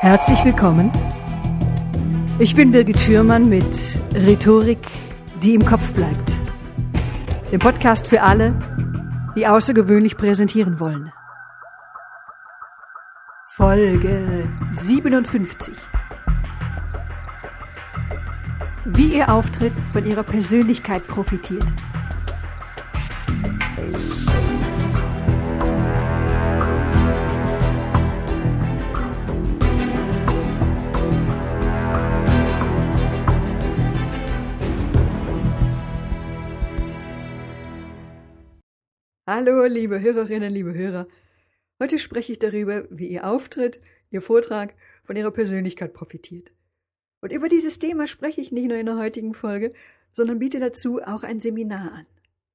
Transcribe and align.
Herzlich 0.00 0.44
willkommen. 0.44 0.92
Ich 2.38 2.54
bin 2.54 2.70
Birgit 2.70 3.00
Schürmann 3.00 3.48
mit 3.48 4.00
Rhetorik, 4.14 4.86
die 5.42 5.56
im 5.56 5.66
Kopf 5.66 5.92
bleibt. 5.92 6.40
Dem 7.50 7.58
Podcast 7.58 8.06
für 8.06 8.22
alle, 8.22 8.56
die 9.36 9.48
außergewöhnlich 9.48 10.16
präsentieren 10.16 10.78
wollen. 10.78 11.12
Folge 13.46 14.48
57. 14.70 15.74
Wie 18.84 19.16
Ihr 19.16 19.32
Auftritt 19.32 19.72
von 19.92 20.06
Ihrer 20.06 20.22
Persönlichkeit 20.22 21.08
profitiert. 21.08 21.66
Hallo, 39.40 39.64
liebe 39.66 40.00
Hörerinnen, 40.00 40.52
liebe 40.52 40.74
Hörer. 40.74 41.06
Heute 41.78 42.00
spreche 42.00 42.32
ich 42.32 42.40
darüber, 42.40 42.88
wie 42.90 43.06
Ihr 43.06 43.24
Auftritt, 43.24 43.80
Ihr 44.10 44.20
Vortrag 44.20 44.74
von 45.04 45.14
Ihrer 45.14 45.30
Persönlichkeit 45.30 45.94
profitiert. 45.94 46.50
Und 47.20 47.30
über 47.30 47.48
dieses 47.48 47.78
Thema 47.78 48.08
spreche 48.08 48.40
ich 48.40 48.50
nicht 48.50 48.66
nur 48.66 48.78
in 48.78 48.86
der 48.86 48.98
heutigen 48.98 49.34
Folge, 49.34 49.74
sondern 50.12 50.40
biete 50.40 50.58
dazu 50.58 51.00
auch 51.00 51.22
ein 51.22 51.38
Seminar 51.38 51.92
an. 51.92 52.06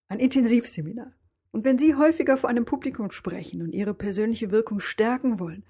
Ein 0.09 0.19
Intensivseminar. 0.19 1.13
Und 1.51 1.63
wenn 1.63 1.79
Sie 1.79 1.95
häufiger 1.95 2.35
vor 2.35 2.49
einem 2.49 2.65
Publikum 2.65 3.11
sprechen 3.11 3.61
und 3.61 3.71
Ihre 3.71 3.93
persönliche 3.93 4.51
Wirkung 4.51 4.81
stärken 4.81 5.39
wollen, 5.39 5.63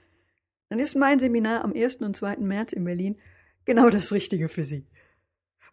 dann 0.70 0.80
ist 0.80 0.96
mein 0.96 1.20
Seminar 1.20 1.64
am 1.64 1.74
1. 1.74 1.98
und 1.98 2.18
2. 2.18 2.38
März 2.38 2.74
in 2.74 2.86
Berlin 2.86 3.20
genau 3.66 3.92
das 3.92 4.14
Richtige 4.14 4.50
für 4.50 4.66
Sie. 4.66 4.88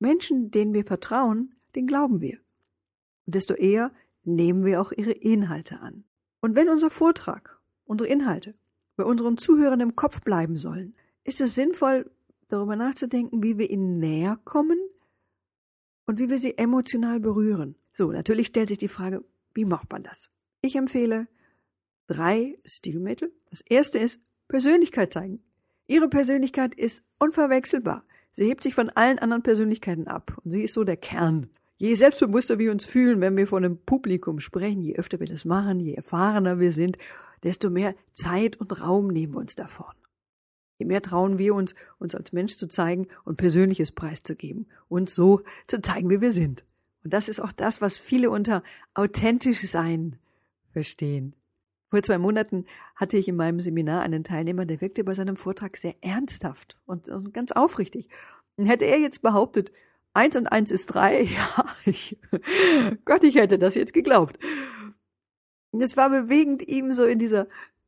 Menschen, 0.00 0.50
denen 0.50 0.74
wir 0.74 0.84
vertrauen, 0.84 1.54
den 1.76 1.86
glauben 1.86 2.20
wir. 2.20 2.38
Und 3.26 3.34
desto 3.36 3.54
eher 3.54 3.92
nehmen 4.24 4.64
wir 4.64 4.80
auch 4.80 4.92
ihre 4.92 5.12
Inhalte 5.12 5.80
an. 5.80 6.04
Und 6.40 6.56
wenn 6.56 6.68
unser 6.68 6.90
Vortrag, 6.90 7.60
unsere 7.84 8.08
Inhalte 8.10 8.54
bei 8.96 9.04
unseren 9.04 9.38
Zuhörern 9.38 9.80
im 9.80 9.96
Kopf 9.96 10.20
bleiben 10.22 10.56
sollen, 10.56 10.94
ist 11.24 11.40
es 11.40 11.54
sinnvoll, 11.54 12.10
darüber 12.48 12.76
nachzudenken, 12.76 13.42
wie 13.42 13.58
wir 13.58 13.70
ihnen 13.70 13.98
näher 13.98 14.38
kommen 14.44 14.78
und 16.06 16.18
wie 16.18 16.28
wir 16.28 16.38
sie 16.38 16.58
emotional 16.58 17.20
berühren. 17.20 17.76
So, 17.92 18.10
natürlich 18.10 18.48
stellt 18.48 18.68
sich 18.68 18.78
die 18.78 18.88
Frage, 18.88 19.24
wie 19.54 19.64
macht 19.64 19.90
man 19.92 20.02
das? 20.02 20.30
Ich 20.60 20.76
empfehle 20.76 21.28
drei 22.06 22.58
Stilmittel. 22.64 23.32
Das 23.50 23.60
erste 23.60 23.98
ist 23.98 24.20
Persönlichkeit 24.48 25.12
zeigen. 25.12 25.42
Ihre 25.86 26.08
Persönlichkeit 26.08 26.74
ist 26.74 27.02
unverwechselbar. 27.18 28.04
Sie 28.36 28.44
hebt 28.44 28.62
sich 28.62 28.74
von 28.74 28.90
allen 28.90 29.18
anderen 29.18 29.42
Persönlichkeiten 29.42 30.08
ab 30.08 30.36
und 30.44 30.50
sie 30.50 30.62
ist 30.62 30.74
so 30.74 30.84
der 30.84 30.96
Kern. 30.96 31.50
Je 31.76 31.94
selbstbewusster 31.94 32.58
wir 32.58 32.72
uns 32.72 32.84
fühlen, 32.84 33.20
wenn 33.20 33.36
wir 33.36 33.46
vor 33.46 33.58
einem 33.58 33.78
Publikum 33.78 34.40
sprechen, 34.40 34.82
je 34.82 34.96
öfter 34.96 35.20
wir 35.20 35.26
das 35.26 35.44
machen, 35.44 35.80
je 35.80 35.94
erfahrener 35.94 36.58
wir 36.58 36.72
sind, 36.72 36.98
desto 37.42 37.70
mehr 37.70 37.94
Zeit 38.12 38.56
und 38.56 38.80
Raum 38.80 39.08
nehmen 39.08 39.34
wir 39.34 39.40
uns 39.40 39.54
davon. 39.54 39.94
Je 40.78 40.86
mehr 40.86 41.02
trauen 41.02 41.38
wir 41.38 41.54
uns, 41.54 41.74
uns 41.98 42.14
als 42.14 42.32
Mensch 42.32 42.56
zu 42.56 42.66
zeigen 42.66 43.06
und 43.24 43.36
Persönliches 43.36 43.92
preiszugeben, 43.92 44.66
uns 44.88 45.14
so 45.14 45.42
zu 45.66 45.80
zeigen, 45.80 46.10
wie 46.10 46.20
wir 46.20 46.32
sind. 46.32 46.64
Und 47.04 47.12
das 47.12 47.28
ist 47.28 47.40
auch 47.40 47.52
das, 47.52 47.80
was 47.80 47.96
viele 47.96 48.30
unter 48.30 48.62
authentisch 48.94 49.60
sein 49.62 50.18
verstehen. 50.72 51.34
Vor 51.90 52.02
zwei 52.02 52.18
Monaten 52.18 52.64
hatte 52.96 53.16
ich 53.16 53.28
in 53.28 53.36
meinem 53.36 53.60
Seminar 53.60 54.02
einen 54.02 54.24
Teilnehmer, 54.24 54.66
der 54.66 54.80
wirkte 54.80 55.04
bei 55.04 55.14
seinem 55.14 55.36
Vortrag 55.36 55.76
sehr 55.76 55.94
ernsthaft 56.00 56.76
und, 56.86 57.08
und 57.08 57.32
ganz 57.32 57.52
aufrichtig. 57.52 58.08
Und 58.56 58.66
hätte 58.66 58.84
er 58.84 58.98
jetzt 58.98 59.22
behauptet, 59.22 59.70
eins 60.12 60.34
und 60.34 60.48
eins 60.48 60.70
ist 60.70 60.86
drei, 60.86 61.22
ja, 61.22 61.64
ich, 61.84 62.18
Gott, 63.04 63.22
ich 63.22 63.36
hätte 63.36 63.58
das 63.58 63.76
jetzt 63.76 63.92
geglaubt. 63.92 64.38
Und 65.70 65.82
es 65.82 65.96
war 65.96 66.10
bewegend, 66.10 66.66
ihm 66.66 66.92
so 66.92 67.04
in 67.04 67.18
dieser 67.18 67.46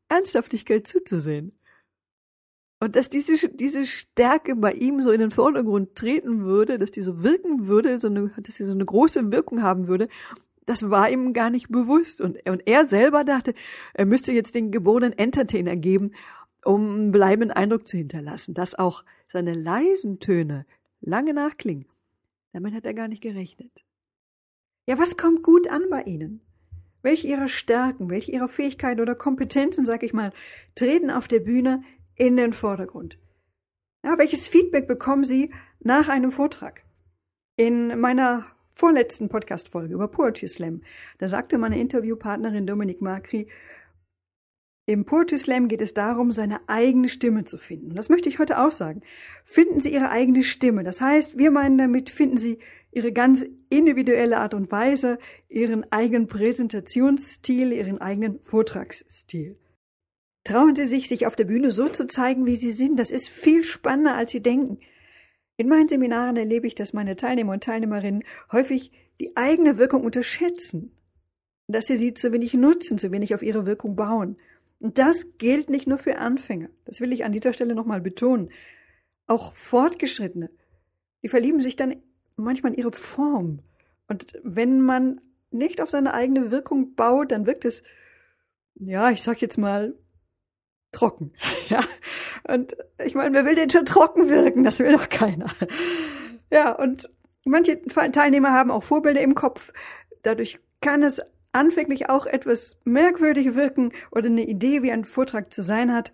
Ernsthaftigkeit 0.09 0.87
zuzusehen. 0.87 1.59
Und 2.79 2.95
dass 2.95 3.09
diese, 3.09 3.49
diese 3.49 3.87
Stärke 3.87 4.55
bei 4.55 4.73
ihm 4.73 5.01
so 5.01 5.11
in 5.11 5.21
den 5.21 5.31
Vordergrund 5.31 5.95
treten 5.95 6.45
würde, 6.45 6.77
dass 6.77 6.91
die 6.91 7.01
so 7.01 7.23
wirken 7.23 7.69
würde, 7.69 8.01
so 8.01 8.09
eine, 8.09 8.31
dass 8.37 8.57
sie 8.57 8.65
so 8.65 8.73
eine 8.73 8.85
große 8.85 9.33
Wirkung 9.33 9.63
haben 9.63 9.89
würde, 9.89 10.09
das 10.67 10.91
war 10.91 11.09
ihm 11.09 11.33
gar 11.33 11.49
nicht 11.49 11.71
bewusst. 11.71 12.21
Und, 12.21 12.47
und 12.49 12.67
er 12.67 12.85
selber 12.87 13.25
dachte, 13.25 13.55
er 13.95 14.05
müsste 14.05 14.33
jetzt 14.33 14.55
den 14.55 14.73
geborenen 14.73 15.17
Entertainer 15.17 15.77
geben, 15.77 16.13
um 16.65 16.91
einen 16.91 17.13
bleibenden 17.13 17.53
Eindruck 17.53 17.87
zu 17.87 17.97
hinterlassen, 17.97 18.53
dass 18.53 18.75
auch 18.75 19.05
seine 19.29 19.55
leisen 19.55 20.19
Töne 20.19 20.67
lange 21.01 21.33
nachklingen. 21.33 21.87
Damit 22.53 22.75
hat 22.75 22.85
er 22.85 22.95
gar 22.95 23.09
nicht 23.09 23.23
gerechnet. 23.23 23.71
Ja, 24.87 24.99
was 24.99 25.17
kommt 25.17 25.43
gut 25.43 25.71
an 25.71 25.85
bei 25.91 26.03
Ihnen? 26.03 26.41
Welche 27.03 27.29
Ihrer 27.29 27.49
Stärken, 27.49 28.11
welche 28.11 28.33
Ihrer 28.33 28.49
Fähigkeiten 28.49 29.01
oder 29.01 29.15
Kompetenzen, 29.15 29.85
sag 29.85 30.03
ich 30.03 30.13
mal, 30.13 30.33
treten 30.75 31.11
auf 31.11 31.29
der 31.29 31.41
Bühne 31.41 31.83
in 32.17 32.37
den 32.37 32.53
Vordergrund. 32.53 33.19
Ja, 34.05 34.19
welches 34.19 34.49
Feedback 34.49 34.87
bekommen 34.87 35.25
Sie 35.25 35.53
nach 35.81 36.09
einem 36.09 36.33
Vortrag? 36.33 36.85
In 37.57 37.99
meiner 38.01 38.47
vorletzten 38.75 39.29
Podcast-Folge 39.29 39.95
über 39.95 40.09
Poetry 40.09 40.49
Slam, 40.49 40.83
da 41.19 41.29
sagte 41.29 41.59
meine 41.59 41.81
Interviewpartnerin 41.81 42.67
Dominique 42.67 43.01
Macri, 43.01 43.49
im 44.89 45.05
Poetry 45.05 45.37
Slam 45.39 45.67
geht 45.67 45.83
es 45.83 45.95
darum, 45.95 46.31
seine 46.31 46.61
eigene 46.69 47.09
Stimme 47.09 47.45
zu 47.45 47.59
finden. 47.59 47.91
Und 47.91 47.97
das 47.97 48.09
möchte 48.09 48.29
ich 48.29 48.39
heute 48.39 48.61
auch 48.61 48.71
sagen. 48.71 49.03
Finden 49.43 49.81
Sie 49.81 49.93
Ihre 49.93 50.11
eigene 50.11 50.45
Stimme. 50.45 50.85
Das 50.85 51.01
heißt, 51.01 51.37
wir 51.37 51.51
meinen 51.51 51.77
damit, 51.77 52.09
finden 52.09 52.39
Sie 52.39 52.61
Ihre 52.93 53.13
ganz 53.13 53.45
individuelle 53.69 54.39
Art 54.39 54.55
und 54.55 54.71
Weise, 54.71 55.19
Ihren 55.49 55.91
eigenen 55.91 56.29
Präsentationsstil, 56.29 57.73
Ihren 57.73 58.01
eigenen 58.01 58.39
Vortragsstil. 58.43 59.59
Trauen 60.47 60.77
Sie 60.77 60.87
sich, 60.87 61.09
sich 61.09 61.27
auf 61.27 61.35
der 61.35 61.47
Bühne 61.47 61.73
so 61.73 61.89
zu 61.89 62.07
zeigen, 62.07 62.47
wie 62.47 62.55
Sie 62.55 62.71
sind. 62.71 63.01
Das 63.01 63.11
ist 63.11 63.29
viel 63.29 63.65
spannender, 63.65 64.15
als 64.15 64.31
Sie 64.31 64.41
denken. 64.41 64.79
In 65.57 65.69
meinen 65.69 65.89
Seminaren 65.89 66.37
erlebe 66.37 66.69
ich, 66.69 66.77
dass 66.77 66.93
meine 66.93 67.17
Teilnehmer 67.17 67.55
und 67.55 67.65
Teilnehmerinnen 67.65 68.23
häufig 68.53 68.93
die 69.19 69.37
eigene 69.37 69.77
Wirkung 69.77 70.05
unterschätzen. 70.05 70.97
Dass 71.67 71.87
sie 71.87 71.97
sie 71.97 72.15
zu 72.15 72.33
wenig 72.33 72.55
nutzen, 72.55 72.97
zu 72.97 73.11
wenig 73.11 73.35
auf 73.35 73.43
ihre 73.43 73.67
Wirkung 73.67 73.97
bauen. 73.97 74.37
Und 74.79 74.99
das 74.99 75.37
gilt 75.37 75.69
nicht 75.69 75.89
nur 75.89 75.99
für 75.99 76.19
Anfänger. 76.19 76.69
Das 76.85 77.01
will 77.01 77.13
ich 77.13 77.25
an 77.25 77.33
dieser 77.33 77.53
Stelle 77.53 77.75
nochmal 77.75 78.01
betonen. 78.01 78.51
Auch 79.27 79.53
Fortgeschrittene. 79.53 80.49
Die 81.25 81.29
verlieben 81.29 81.61
sich 81.61 81.75
dann 81.75 81.97
manchmal 82.37 82.73
in 82.73 82.79
ihre 82.79 82.93
Form. 82.93 83.65
Und 84.07 84.39
wenn 84.45 84.81
man 84.81 85.21
nicht 85.51 85.81
auf 85.81 85.91
seine 85.91 86.15
eigene 86.15 86.53
Wirkung 86.53 86.95
baut, 86.95 87.33
dann 87.33 87.47
wirkt 87.47 87.65
es, 87.65 87.83
ja, 88.77 89.11
ich 89.11 89.23
sag 89.23 89.43
jetzt 89.43 89.59
mal, 89.59 89.97
trocken. 90.93 91.33
Ja. 91.69 91.85
Und 92.47 92.77
ich 93.05 93.17
meine, 93.17 93.35
wer 93.35 93.45
will 93.45 93.57
denn 93.57 93.71
schon 93.71 93.87
trocken 93.87 94.29
wirken? 94.29 94.63
Das 94.63 94.79
will 94.79 94.93
doch 94.93 95.09
keiner. 95.09 95.47
Ja, 96.49 96.71
und 96.71 97.11
manche 97.45 97.83
Teilnehmer 97.83 98.53
haben 98.53 98.71
auch 98.71 98.85
Vorbilder 98.85 99.21
im 99.21 99.35
Kopf. 99.35 99.73
Dadurch 100.23 100.61
kann 100.81 101.03
es 101.03 101.21
anfänglich 101.53 102.09
auch 102.09 102.27
etwas 102.27 102.81
merkwürdig 102.85 103.55
wirken 103.55 103.93
oder 104.13 104.27
eine 104.27 104.47
Idee, 104.47 104.83
wie 104.83 104.93
ein 104.93 105.05
Vortrag 105.05 105.53
zu 105.53 105.63
sein 105.63 105.93
hat. 105.93 106.13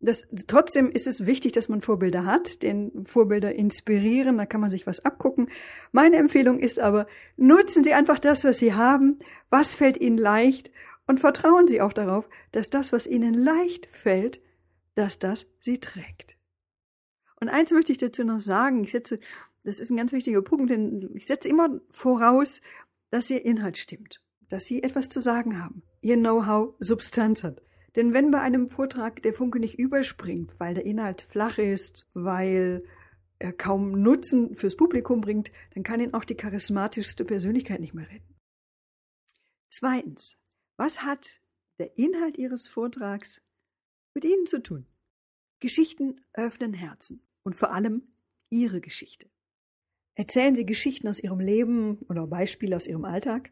Das, 0.00 0.28
trotzdem 0.46 0.90
ist 0.90 1.06
es 1.06 1.24
wichtig, 1.24 1.52
dass 1.52 1.70
man 1.70 1.80
Vorbilder 1.80 2.26
hat, 2.26 2.62
den 2.62 3.06
Vorbilder 3.06 3.54
inspirieren, 3.54 4.36
da 4.36 4.44
kann 4.44 4.60
man 4.60 4.70
sich 4.70 4.86
was 4.86 5.02
abgucken. 5.04 5.48
Meine 5.92 6.16
Empfehlung 6.16 6.58
ist 6.58 6.78
aber, 6.78 7.06
nutzen 7.36 7.82
Sie 7.82 7.94
einfach 7.94 8.18
das, 8.18 8.44
was 8.44 8.58
Sie 8.58 8.74
haben, 8.74 9.18
was 9.48 9.74
fällt 9.74 9.98
Ihnen 9.98 10.18
leicht 10.18 10.70
und 11.06 11.20
vertrauen 11.20 11.68
Sie 11.68 11.80
auch 11.80 11.92
darauf, 11.92 12.28
dass 12.52 12.70
das, 12.70 12.92
was 12.92 13.06
Ihnen 13.06 13.34
leicht 13.34 13.86
fällt, 13.86 14.40
dass 14.94 15.18
das 15.18 15.46
Sie 15.60 15.78
trägt. 15.78 16.36
Und 17.40 17.48
eins 17.48 17.72
möchte 17.72 17.92
ich 17.92 17.98
dazu 17.98 18.24
noch 18.24 18.40
sagen, 18.40 18.84
ich 18.84 18.92
setze, 18.92 19.18
das 19.64 19.80
ist 19.80 19.90
ein 19.90 19.96
ganz 19.96 20.12
wichtiger 20.12 20.42
Punkt, 20.42 20.70
denn 20.70 21.10
ich 21.14 21.26
setze 21.26 21.48
immer 21.48 21.80
voraus, 21.90 22.60
dass 23.10 23.30
Ihr 23.30 23.44
Inhalt 23.44 23.78
stimmt, 23.78 24.22
dass 24.48 24.66
Sie 24.66 24.82
etwas 24.82 25.08
zu 25.08 25.20
sagen 25.20 25.62
haben, 25.62 25.82
Ihr 26.00 26.16
Know-how 26.16 26.74
Substanz 26.78 27.44
hat. 27.44 27.62
Denn 27.96 28.12
wenn 28.12 28.30
bei 28.30 28.40
einem 28.40 28.68
Vortrag 28.68 29.22
der 29.22 29.32
Funke 29.32 29.60
nicht 29.60 29.78
überspringt, 29.78 30.54
weil 30.58 30.74
der 30.74 30.84
Inhalt 30.84 31.22
flach 31.22 31.58
ist, 31.58 32.08
weil 32.12 32.84
er 33.38 33.52
kaum 33.52 34.02
Nutzen 34.02 34.54
fürs 34.54 34.76
Publikum 34.76 35.20
bringt, 35.20 35.52
dann 35.74 35.82
kann 35.82 36.00
ihn 36.00 36.14
auch 36.14 36.24
die 36.24 36.36
charismatischste 36.36 37.24
Persönlichkeit 37.24 37.80
nicht 37.80 37.94
mehr 37.94 38.08
retten. 38.08 38.34
Zweitens, 39.68 40.36
was 40.76 41.02
hat 41.02 41.40
der 41.78 41.98
Inhalt 41.98 42.38
Ihres 42.38 42.66
Vortrags 42.66 43.42
mit 44.14 44.24
Ihnen 44.24 44.46
zu 44.46 44.62
tun? 44.62 44.86
Geschichten 45.60 46.20
öffnen 46.32 46.74
Herzen 46.74 47.22
und 47.42 47.54
vor 47.54 47.72
allem 47.72 48.02
Ihre 48.50 48.80
Geschichte. 48.80 49.28
Erzählen 50.14 50.54
Sie 50.54 50.66
Geschichten 50.66 51.08
aus 51.08 51.18
Ihrem 51.18 51.40
Leben 51.40 51.98
oder 52.08 52.26
Beispiele 52.26 52.76
aus 52.76 52.86
Ihrem 52.86 53.04
Alltag, 53.04 53.50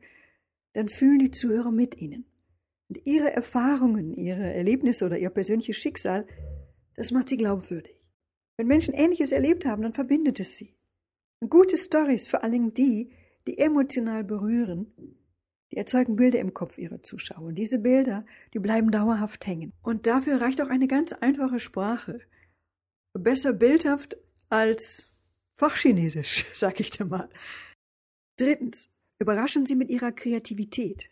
dann 0.74 0.88
fühlen 0.88 1.18
die 1.18 1.30
Zuhörer 1.30 1.72
mit 1.72 1.96
Ihnen. 1.96 2.26
Und 2.88 3.06
ihre 3.06 3.32
Erfahrungen, 3.32 4.12
ihre 4.12 4.52
Erlebnisse 4.52 5.06
oder 5.06 5.16
ihr 5.16 5.30
persönliches 5.30 5.78
Schicksal, 5.78 6.26
das 6.94 7.10
macht 7.10 7.30
sie 7.30 7.38
glaubwürdig. 7.38 7.96
Wenn 8.58 8.66
Menschen 8.66 8.92
Ähnliches 8.92 9.32
erlebt 9.32 9.64
haben, 9.64 9.80
dann 9.80 9.94
verbindet 9.94 10.38
es 10.40 10.58
sie. 10.58 10.74
Und 11.40 11.48
gute 11.48 11.78
Stories, 11.78 12.28
vor 12.28 12.44
allem 12.44 12.74
die, 12.74 13.10
die 13.46 13.56
emotional 13.56 14.24
berühren, 14.24 14.92
die 15.72 15.78
erzeugen 15.78 16.16
Bilder 16.16 16.38
im 16.38 16.52
Kopf 16.52 16.78
ihrer 16.78 17.02
Zuschauer. 17.02 17.46
Und 17.46 17.54
diese 17.54 17.78
Bilder, 17.78 18.26
die 18.52 18.58
bleiben 18.58 18.90
dauerhaft 18.90 19.46
hängen. 19.46 19.72
Und 19.82 20.06
dafür 20.06 20.40
reicht 20.40 20.60
auch 20.60 20.68
eine 20.68 20.86
ganz 20.86 21.12
einfache 21.12 21.60
Sprache. 21.60 22.20
Besser 23.18 23.52
bildhaft 23.52 24.18
als 24.50 25.08
Fachchinesisch, 25.58 26.46
sag 26.52 26.78
ich 26.80 26.90
dir 26.90 27.06
mal. 27.06 27.28
Drittens, 28.38 28.90
überraschen 29.18 29.64
Sie 29.64 29.74
mit 29.74 29.88
Ihrer 29.88 30.12
Kreativität. 30.12 31.08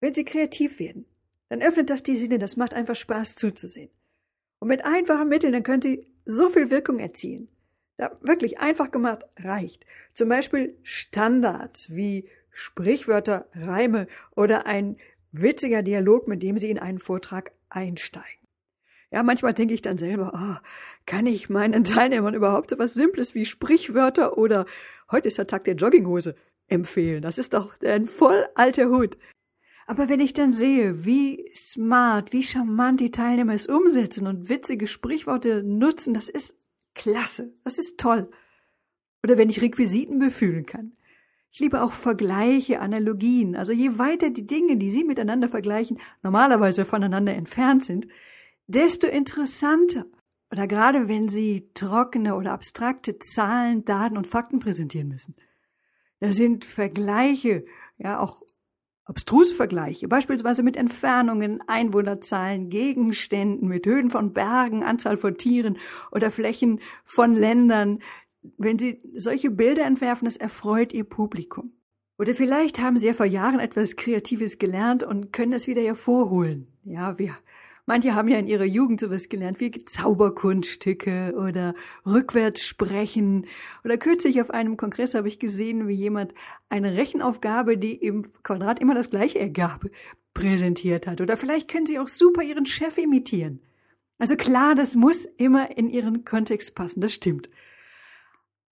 Wenn 0.00 0.14
Sie 0.14 0.24
kreativ 0.24 0.78
werden, 0.78 1.06
dann 1.48 1.62
öffnet 1.62 1.88
das 1.88 2.02
die 2.02 2.16
Sinne, 2.16 2.38
das 2.38 2.56
macht 2.56 2.74
einfach 2.74 2.96
Spaß 2.96 3.36
zuzusehen. 3.36 3.90
Und 4.60 4.68
mit 4.68 4.84
einfachen 4.84 5.28
Mitteln, 5.28 5.52
dann 5.52 5.62
können 5.62 5.82
Sie 5.82 6.06
so 6.24 6.50
viel 6.50 6.70
Wirkung 6.70 6.98
erzielen. 6.98 7.48
Ja, 7.98 8.12
wirklich 8.22 8.58
einfach 8.58 8.90
gemacht 8.90 9.24
reicht. 9.36 9.86
Zum 10.14 10.28
Beispiel 10.28 10.76
Standards 10.82 11.94
wie 11.94 12.28
Sprichwörter, 12.52 13.46
Reime 13.54 14.06
oder 14.36 14.66
ein 14.66 14.96
witziger 15.32 15.82
Dialog, 15.82 16.28
mit 16.28 16.42
dem 16.42 16.58
Sie 16.58 16.70
in 16.70 16.78
einen 16.78 16.98
Vortrag 16.98 17.52
einsteigen. 17.68 18.42
Ja, 19.10 19.22
manchmal 19.22 19.52
denke 19.52 19.74
ich 19.74 19.82
dann 19.82 19.98
selber, 19.98 20.32
oh, 20.34 20.66
kann 21.04 21.26
ich 21.26 21.50
meinen 21.50 21.84
Teilnehmern 21.84 22.34
überhaupt 22.34 22.70
so 22.70 22.78
was 22.78 22.94
Simples 22.94 23.34
wie 23.34 23.44
Sprichwörter 23.44 24.38
oder 24.38 24.64
heute 25.10 25.28
ist 25.28 25.38
der 25.38 25.46
Tag 25.46 25.64
der 25.64 25.74
Jogginghose 25.74 26.34
empfehlen? 26.68 27.20
Das 27.20 27.36
ist 27.36 27.52
doch 27.52 27.74
ein 27.82 28.06
voll 28.06 28.46
alter 28.54 28.88
Hut. 28.88 29.18
Aber 29.86 30.08
wenn 30.08 30.20
ich 30.20 30.32
dann 30.32 30.54
sehe, 30.54 31.04
wie 31.04 31.50
smart, 31.54 32.32
wie 32.32 32.42
charmant 32.42 33.00
die 33.00 33.10
Teilnehmer 33.10 33.52
es 33.52 33.66
umsetzen 33.66 34.26
und 34.26 34.48
witzige 34.48 34.86
Sprichworte 34.86 35.62
nutzen, 35.62 36.14
das 36.14 36.30
ist 36.30 36.56
klasse, 36.94 37.52
das 37.64 37.78
ist 37.78 37.98
toll. 37.98 38.30
Oder 39.22 39.36
wenn 39.36 39.50
ich 39.50 39.60
Requisiten 39.60 40.18
befühlen 40.18 40.64
kann. 40.64 40.96
Ich 41.52 41.60
liebe 41.60 41.82
auch 41.82 41.92
Vergleiche, 41.92 42.80
Analogien. 42.80 43.56
Also 43.56 43.72
je 43.72 43.98
weiter 43.98 44.30
die 44.30 44.46
Dinge, 44.46 44.78
die 44.78 44.90
Sie 44.90 45.04
miteinander 45.04 45.50
vergleichen, 45.50 45.98
normalerweise 46.22 46.86
voneinander 46.86 47.34
entfernt 47.34 47.84
sind, 47.84 48.08
desto 48.66 49.06
interessanter. 49.06 50.06
Oder 50.50 50.66
gerade 50.66 51.08
wenn 51.08 51.28
Sie 51.28 51.70
trockene 51.74 52.36
oder 52.36 52.52
abstrakte 52.52 53.18
Zahlen, 53.18 53.84
Daten 53.84 54.16
und 54.16 54.26
Fakten 54.26 54.60
präsentieren 54.60 55.08
müssen. 55.08 55.36
Da 56.20 56.32
sind 56.32 56.64
Vergleiche, 56.64 57.66
ja 57.98 58.18
auch 58.18 58.42
Abstruse 59.04 59.54
Vergleiche, 59.54 60.08
beispielsweise 60.08 60.62
mit 60.62 60.76
Entfernungen, 60.76 61.60
Einwohnerzahlen, 61.66 62.70
Gegenständen, 62.70 63.68
mit 63.68 63.84
Höhen 63.84 64.08
von 64.08 64.32
Bergen, 64.32 64.84
Anzahl 64.84 65.16
von 65.18 65.36
Tieren 65.36 65.76
oder 66.12 66.30
Flächen 66.30 66.80
von 67.04 67.34
Ländern. 67.34 67.98
Wenn 68.58 68.78
Sie 68.78 69.00
solche 69.16 69.50
Bilder 69.50 69.84
entwerfen, 69.84 70.24
das 70.26 70.36
erfreut 70.36 70.92
Ihr 70.92 71.04
Publikum. 71.04 71.72
Oder 72.18 72.34
vielleicht 72.34 72.80
haben 72.80 72.96
Sie 72.96 73.06
ja 73.06 73.12
vor 73.12 73.26
Jahren 73.26 73.60
etwas 73.60 73.96
Kreatives 73.96 74.58
gelernt 74.58 75.02
und 75.02 75.32
können 75.32 75.52
es 75.52 75.66
wieder 75.66 75.82
hervorholen. 75.82 76.66
Ja, 76.84 77.18
wir 77.18 77.34
Manche 77.84 78.14
haben 78.14 78.28
ja 78.28 78.38
in 78.38 78.46
ihrer 78.46 78.64
Jugend 78.64 79.00
sowas 79.00 79.28
gelernt 79.28 79.58
wie 79.58 79.72
Zauberkunststücke 79.72 81.34
oder 81.36 81.74
rückwärts 82.06 82.62
sprechen. 82.62 83.46
Oder 83.84 83.98
kürzlich 83.98 84.40
auf 84.40 84.50
einem 84.50 84.76
Kongress 84.76 85.14
habe 85.14 85.26
ich 85.26 85.40
gesehen, 85.40 85.88
wie 85.88 85.94
jemand 85.94 86.32
eine 86.68 86.96
Rechenaufgabe, 86.96 87.76
die 87.76 87.94
im 87.94 88.30
Quadrat 88.44 88.78
immer 88.78 88.94
das 88.94 89.10
gleiche 89.10 89.40
ergab, 89.40 89.86
präsentiert 90.32 91.08
hat. 91.08 91.20
Oder 91.20 91.36
vielleicht 91.36 91.68
können 91.68 91.86
Sie 91.86 91.98
auch 91.98 92.06
super 92.06 92.42
Ihren 92.42 92.66
Chef 92.66 92.98
imitieren. 92.98 93.60
Also 94.18 94.36
klar, 94.36 94.76
das 94.76 94.94
muss 94.94 95.24
immer 95.24 95.76
in 95.76 95.88
Ihren 95.88 96.24
Kontext 96.24 96.76
passen, 96.76 97.00
das 97.00 97.12
stimmt. 97.12 97.50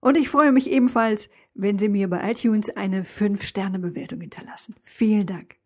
Und 0.00 0.16
ich 0.16 0.30
freue 0.30 0.50
mich 0.50 0.70
ebenfalls, 0.70 1.28
wenn 1.54 1.78
Sie 1.78 1.88
mir 1.88 2.08
bei 2.08 2.30
iTunes 2.30 2.70
eine 2.70 3.02
5-Sterne-Bewertung 3.02 4.20
hinterlassen. 4.20 4.74
Vielen 4.82 5.26
Dank. 5.26 5.56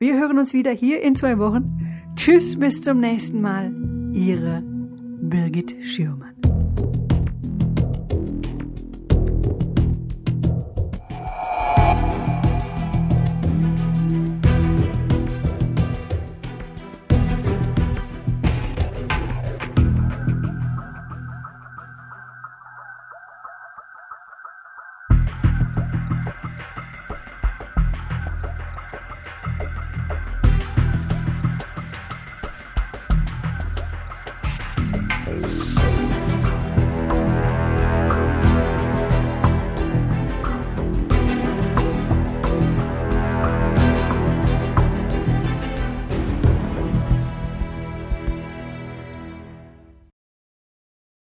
Wir 0.00 0.18
hören 0.18 0.38
uns 0.38 0.52
wieder 0.52 0.72
hier 0.72 1.02
in 1.02 1.14
zwei 1.14 1.38
Wochen. 1.38 1.78
Tschüss, 2.16 2.58
bis 2.58 2.82
zum 2.82 2.98
nächsten 2.98 3.40
Mal. 3.40 3.72
Ihre 4.12 4.62
Birgit 5.20 5.84
Schürmann. 5.84 6.34